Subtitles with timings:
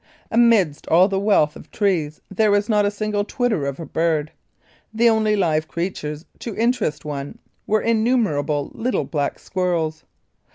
[0.31, 4.31] Amidst all the wealth of trees there was not a single twitter of a bird.
[4.91, 10.03] The only live creatures to interest one were innumerable little black squirrels.